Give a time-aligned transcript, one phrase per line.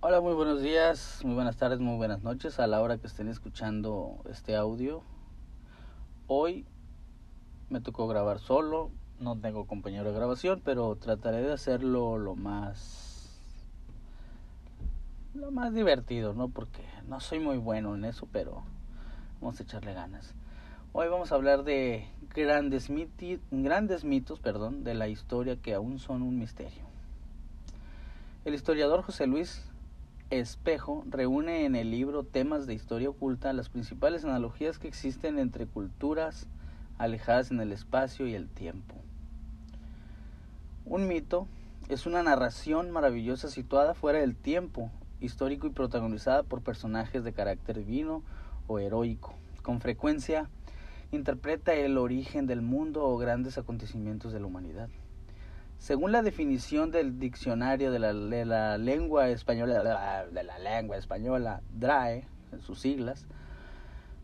[0.00, 3.28] Hola, muy buenos días, muy buenas tardes, muy buenas noches a la hora que estén
[3.28, 5.02] escuchando este audio.
[6.26, 6.66] Hoy
[7.70, 8.90] me tocó grabar solo,
[9.20, 13.40] no tengo compañero de grabación, pero trataré de hacerlo lo más
[15.32, 16.50] lo más divertido, ¿no?
[16.50, 18.64] Porque no soy muy bueno en eso, pero
[19.40, 20.34] vamos a echarle ganas.
[20.92, 25.98] Hoy vamos a hablar de grandes, miti grandes mitos, perdón, de la historia que aún
[25.98, 26.84] son un misterio.
[28.44, 29.64] El historiador José Luis
[30.30, 35.68] Espejo reúne en el libro Temas de Historia Oculta las principales analogías que existen entre
[35.68, 36.48] culturas
[36.98, 38.96] alejadas en el espacio y el tiempo.
[40.84, 41.46] Un mito
[41.88, 44.90] es una narración maravillosa situada fuera del tiempo
[45.20, 48.24] histórico y protagonizada por personajes de carácter divino
[48.66, 49.32] o heroico.
[49.62, 50.50] Con frecuencia
[51.12, 54.88] interpreta el origen del mundo o grandes acontecimientos de la humanidad.
[55.78, 61.62] Según la definición del diccionario de la, de la lengua española, de la lengua española,
[61.74, 63.26] DRAE, en sus siglas,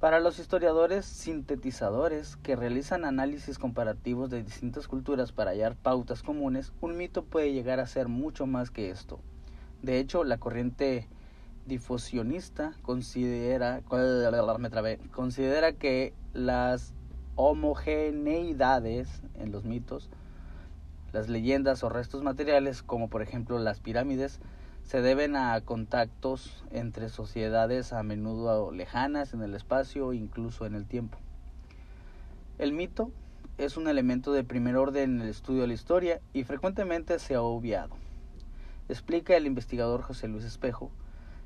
[0.00, 6.72] para los historiadores sintetizadores que realizan análisis comparativos de distintas culturas para hallar pautas comunes,
[6.80, 9.20] un mito puede llegar a ser mucho más que esto.
[9.82, 11.08] De hecho, la corriente
[11.66, 13.82] difusionista considera,
[14.58, 16.92] me trabé, considera que las
[17.36, 20.10] homogeneidades en los mitos
[21.14, 24.40] las leyendas o restos materiales, como por ejemplo las pirámides,
[24.82, 30.74] se deben a contactos entre sociedades a menudo lejanas en el espacio e incluso en
[30.74, 31.16] el tiempo.
[32.58, 33.12] El mito
[33.58, 37.36] es un elemento de primer orden en el estudio de la historia y frecuentemente se
[37.36, 37.94] ha obviado.
[38.88, 40.90] Explica el investigador José Luis Espejo,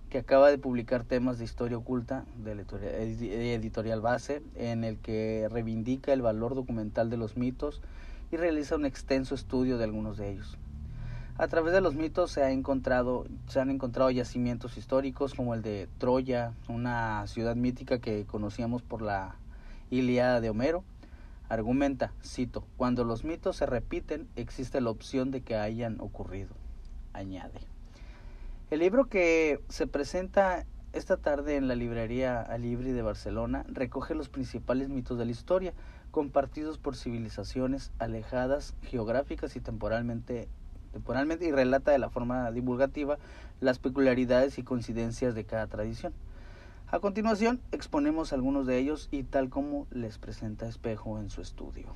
[0.08, 6.14] que acaba de publicar temas de historia oculta de editorial base, en el que reivindica
[6.14, 7.82] el valor documental de los mitos
[8.30, 10.58] y realiza un extenso estudio de algunos de ellos.
[11.36, 15.62] A través de los mitos se, ha encontrado, se han encontrado yacimientos históricos como el
[15.62, 19.36] de Troya, una ciudad mítica que conocíamos por la
[19.88, 20.82] Iliada de Homero.
[21.48, 26.50] Argumenta, cito, cuando los mitos se repiten existe la opción de que hayan ocurrido.
[27.12, 27.60] Añade.
[28.70, 34.28] El libro que se presenta esta tarde en la librería Alibri de Barcelona recoge los
[34.28, 35.72] principales mitos de la historia,
[36.10, 40.48] compartidos por civilizaciones alejadas geográficas y temporalmente,
[40.92, 43.18] temporalmente y relata de la forma divulgativa
[43.60, 46.12] las peculiaridades y coincidencias de cada tradición.
[46.90, 51.86] A continuación exponemos algunos de ellos y tal como les presenta Espejo en su estudio.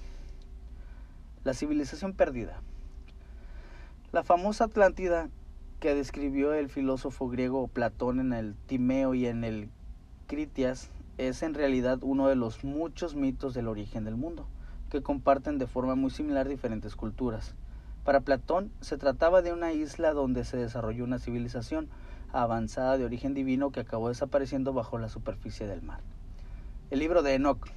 [1.44, 2.60] La civilización perdida.
[4.12, 5.30] La famosa Atlántida
[5.80, 9.70] que describió el filósofo griego Platón en el Timeo y en el
[10.26, 14.46] Critias es en realidad uno de los muchos mitos del origen del mundo,
[14.90, 17.54] que comparten de forma muy similar diferentes culturas.
[18.04, 21.88] Para Platón se trataba de una isla donde se desarrolló una civilización
[22.32, 26.00] avanzada de origen divino que acabó desapareciendo bajo la superficie del mar.
[26.90, 27.68] El libro de Enoch.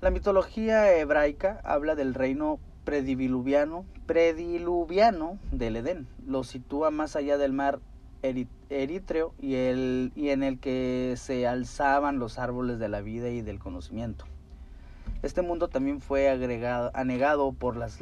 [0.00, 6.08] La mitología hebraica habla del reino prediluviano, prediluviano del Edén.
[6.26, 7.80] Lo sitúa más allá del mar
[8.72, 13.42] Eritreo y, el, y en el que se alzaban los árboles de la vida y
[13.42, 14.24] del conocimiento.
[15.22, 17.98] Este mundo también fue agregado, anegado, por las,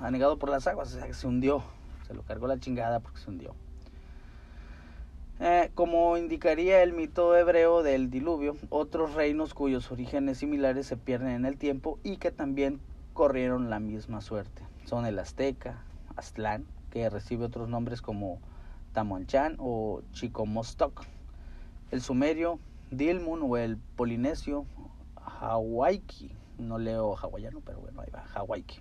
[0.00, 1.62] anegado por las aguas, o sea, que se hundió,
[2.06, 3.54] se lo cargó la chingada porque se hundió.
[5.40, 11.30] Eh, como indicaría el mito hebreo del diluvio, otros reinos cuyos orígenes similares se pierden
[11.30, 12.80] en el tiempo y que también
[13.12, 14.62] corrieron la misma suerte.
[14.84, 15.82] Son el azteca,
[16.16, 18.38] Aztlán, que recibe otros nombres como
[18.94, 21.02] Tamonchan o Chicomostoc,
[21.90, 22.58] el sumerio,
[22.90, 24.64] Dilmun o el polinesio,
[25.16, 28.78] Hawaiki, no leo hawaiano, pero bueno, ahí va, Hawaiki.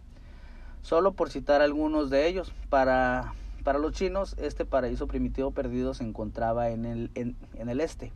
[0.84, 6.03] Solo por citar algunos de ellos, para, para los chinos este paraíso primitivo perdido se
[6.03, 8.12] encontraba en el, en, en el este,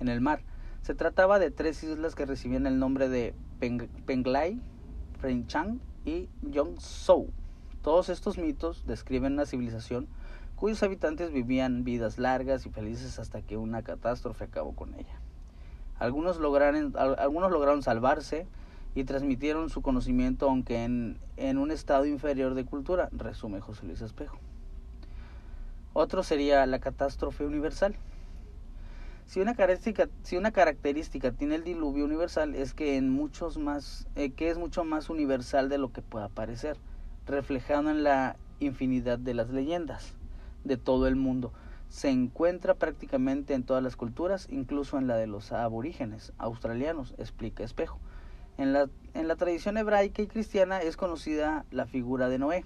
[0.00, 0.40] en el mar.
[0.82, 4.58] Se trataba de tres islas que recibían el nombre de Peng, Penglai,
[5.20, 7.30] Frenchang y Yongzhou.
[7.82, 10.08] Todos estos mitos describen una civilización
[10.60, 15.18] cuyos habitantes vivían vidas largas y felices hasta que una catástrofe acabó con ella.
[15.98, 18.46] Algunos lograron, salvarse
[18.94, 21.18] y transmitieron su conocimiento aunque en,
[21.58, 24.38] un estado inferior de cultura, resume José Luis Espejo.
[25.94, 27.96] Otro sería la catástrofe universal.
[29.24, 35.70] Si una, característica, tiene el diluvio universal es que, eh, que es mucho más universal
[35.70, 36.76] de lo que pueda parecer,
[37.24, 40.19] reflejado en la infinidad de las leyendas
[40.64, 41.52] de todo el mundo.
[41.88, 47.64] Se encuentra prácticamente en todas las culturas, incluso en la de los aborígenes australianos, explica
[47.64, 47.98] Espejo.
[48.58, 52.64] En la, en la tradición hebraica y cristiana es conocida la figura de Noé.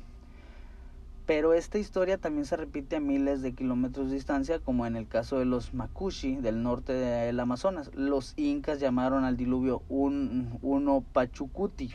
[1.27, 5.09] Pero esta historia también se repite a miles de kilómetros de distancia, como en el
[5.09, 7.91] caso de los Makushi del norte del Amazonas.
[7.95, 11.95] Los incas llamaron al diluvio un, uno Pachucuti,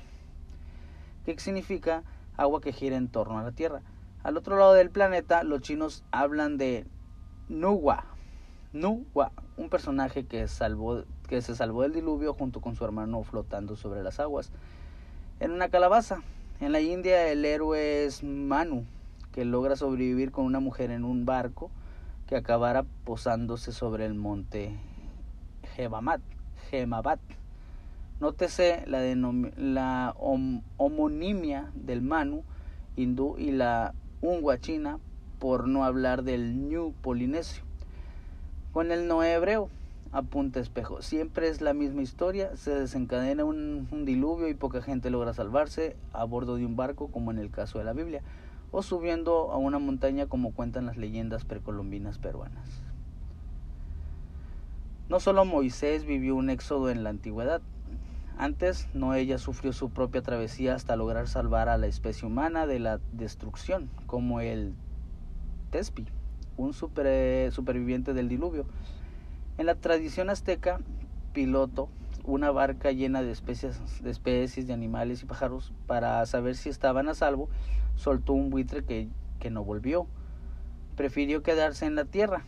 [1.25, 2.01] que significa
[2.37, 3.83] agua que gira en torno a la Tierra.
[4.29, 6.85] Al otro lado del planeta, los chinos hablan de
[7.47, 8.05] Nuwa,
[8.73, 13.75] Nuwa, un personaje que, salvó, que se salvó del diluvio junto con su hermano flotando
[13.75, 14.51] sobre las aguas
[15.39, 16.21] en una calabaza.
[16.59, 18.85] En la India el héroe es Manu,
[19.31, 21.71] que logra sobrevivir con una mujer en un barco
[22.27, 24.77] que acabara posándose sobre el monte
[25.75, 26.21] Gemabat.
[28.19, 29.01] Nótese la,
[29.57, 30.15] la
[30.77, 32.43] homonimia del Manu
[32.95, 34.99] hindú y la Ungua china,
[35.39, 37.63] por no hablar del New polinesio.
[38.71, 39.69] Con el no hebreo,
[40.11, 41.01] apunta espejo.
[41.01, 45.95] Siempre es la misma historia, se desencadena un, un, diluvio y poca gente logra salvarse
[46.13, 48.21] a bordo de un barco, como en el caso de la Biblia
[48.71, 52.67] o subiendo a una montaña como cuentan las leyendas precolombinas peruanas.
[55.09, 57.61] No solo Moisés vivió un éxodo en la antigüedad,
[58.39, 63.01] antes Noé sufrió su propia travesía hasta lograr salvar a la especie humana de la
[63.11, 64.75] destrucción, como el
[65.71, 66.05] Tespi,
[66.55, 68.65] un superviviente del diluvio.
[69.57, 70.79] En la tradición azteca,
[71.33, 71.89] Piloto,
[72.23, 77.09] una barca llena de especies, de especies de animales y pájaros para saber si estaban
[77.09, 77.49] a salvo,
[77.95, 79.09] soltó un buitre que,
[79.41, 80.07] que no volvió.
[80.95, 82.45] Prefirió quedarse en la tierra,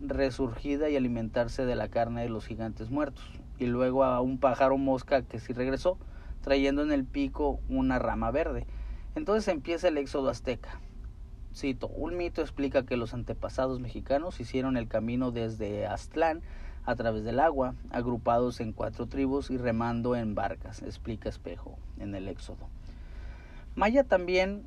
[0.00, 3.24] resurgida y alimentarse de la carne de los gigantes muertos.
[3.58, 5.98] Y luego a un pájaro mosca que sí regresó,
[6.42, 8.66] trayendo en el pico una rama verde.
[9.14, 10.80] Entonces empieza el éxodo azteca.
[11.54, 16.42] Cito, un mito explica que los antepasados mexicanos hicieron el camino desde Aztlán
[16.84, 22.14] a través del agua, agrupados en cuatro tribus y remando en barcas, explica Espejo en
[22.14, 22.68] el éxodo.
[23.74, 24.64] Maya también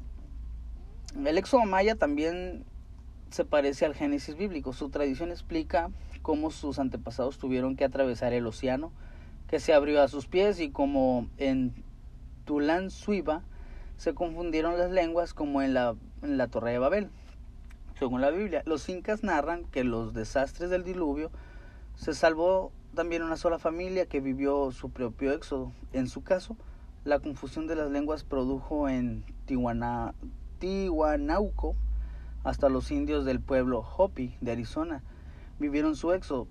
[1.26, 2.64] el éxodo maya también
[3.32, 4.74] se parece al Génesis bíblico.
[4.74, 5.90] Su tradición explica
[6.22, 8.92] cómo sus antepasados tuvieron que atravesar el océano
[9.52, 11.74] que se abrió a sus pies y como en
[12.46, 13.44] Tulán Suiva
[13.98, 15.96] se confundieron las lenguas como en la,
[16.50, 17.10] Torre de Babel.
[18.00, 21.32] Según la Biblia, los incas narran que los desastres del diluvio
[21.96, 25.72] se salvó también una sola familia que vivió su propio éxodo.
[25.92, 26.56] En su caso,
[27.04, 30.14] la confusión de las lenguas produjo en Tijuana,
[32.44, 35.04] hasta los indios del pueblo Hopi de Arizona
[35.62, 36.46] vivieron su éxodo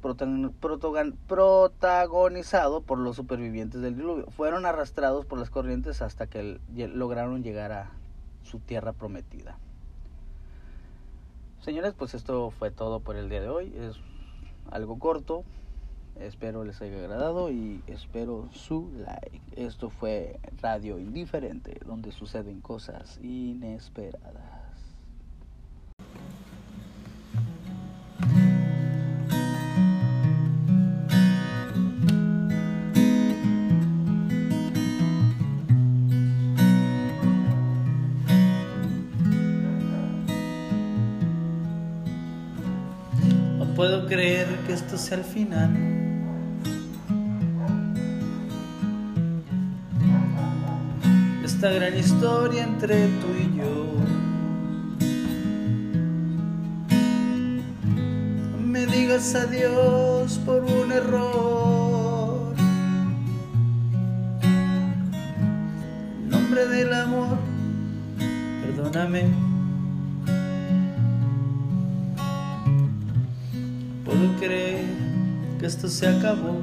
[1.28, 4.30] protagonizado por los supervivientes del diluvio.
[4.30, 7.90] Fueron arrastrados por las corrientes hasta que lograron llegar a
[8.42, 9.58] su tierra prometida.
[11.60, 13.74] Señores, pues esto fue todo por el día de hoy.
[13.76, 13.96] Es
[14.70, 15.44] algo corto,
[16.20, 19.40] Espero les haya agradado y espero su like.
[19.56, 24.59] Esto fue Radio Indiferente, donde suceden cosas inesperadas.
[43.80, 45.70] Puedo creer que esto sea el final
[51.42, 53.94] esta gran historia entre tú y yo.
[58.50, 62.54] No me digas adiós por un error.
[66.18, 67.38] En nombre del amor,
[68.62, 69.49] perdóname.
[74.20, 74.84] Puedo creer
[75.58, 76.60] que esto se acabó.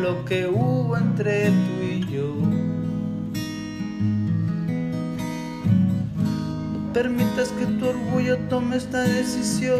[0.00, 2.34] lo que hubo entre tú y yo.
[6.72, 9.78] No permitas que tu orgullo tome esta decisión.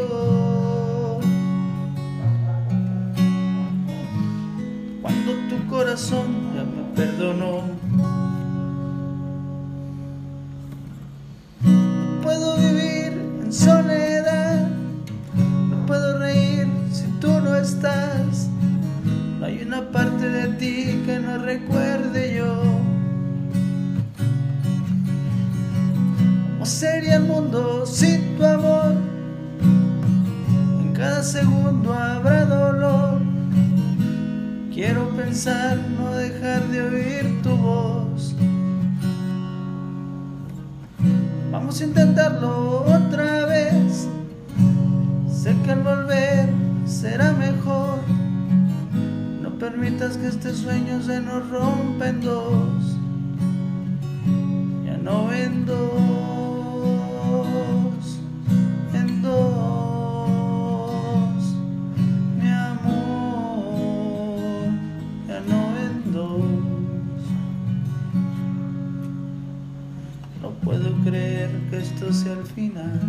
[5.02, 8.21] Cuando tu corazón ya me perdonó.
[31.02, 33.20] cada segundo habrá dolor.
[34.72, 38.36] Quiero pensar no dejar de oír tu voz.
[41.50, 44.06] Vamos a intentarlo otra vez.
[45.28, 46.48] Sé que al volver
[46.86, 47.98] será mejor.
[49.42, 52.96] No permitas que este sueño se nos rompa en dos.
[54.84, 56.11] Ya no vendo.
[71.04, 73.00] Creer que esto sea el final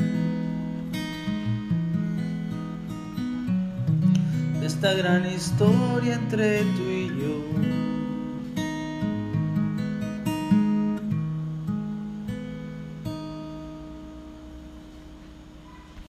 [4.60, 6.93] de esta gran historia entre tú